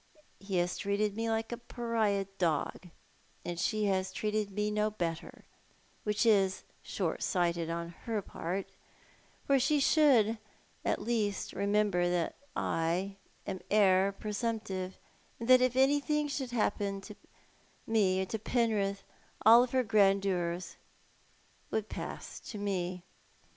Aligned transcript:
He 0.39 0.57
has 0.57 0.79
treated 0.79 1.15
me 1.15 1.29
like 1.29 1.51
a 1.51 1.57
pariah 1.57 2.25
dog, 2.39 2.87
and 3.45 3.59
she 3.59 3.85
has 3.85 4.11
treated 4.11 4.49
me 4.49 4.71
no 4.71 4.89
better, 4.89 5.45
which 6.03 6.25
is 6.25 6.63
shortsighted 6.83 7.69
on 7.69 7.89
her 8.05 8.19
part, 8.23 8.71
for 9.45 9.59
she 9.59 9.79
should 9.79 10.39
at 10.83 10.99
least 11.03 11.53
remember 11.53 12.09
that 12.09 12.35
I 12.55 13.17
am 13.45 13.59
heir 13.69 14.11
presumptive, 14.11 14.97
and 15.39 15.47
that 15.47 15.61
if 15.61 15.75
anything 15.75 16.29
happened 16.29 17.03
to 17.05 17.15
Penrith 18.39 19.03
all 19.45 19.67
her 19.67 19.83
grandeurs 19.83 20.77
would 21.69 21.89
pass 21.89 22.39
to 22.39 22.57
me. 22.57 23.03